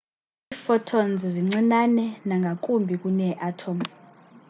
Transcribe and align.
iiphotons 0.51 1.19
zincinane 1.33 2.05
nangakumbi 2.27 2.93
kunee-atom 3.01 3.79